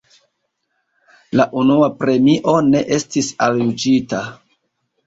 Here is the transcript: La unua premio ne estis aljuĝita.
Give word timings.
La 1.39 1.45
unua 1.65 1.91
premio 2.01 2.57
ne 2.71 2.85
estis 2.99 3.31
aljuĝita. 3.51 4.27